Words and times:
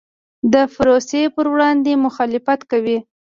د 0.53 0.55
پروسې 0.75 1.21
پر 1.35 1.45
وړاندې 1.53 1.93
مخالفت 2.05 2.59
کوي. 2.71 2.97